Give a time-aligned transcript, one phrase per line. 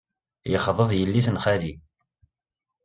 [0.51, 1.73] Yexḍeb yelli-s n xali.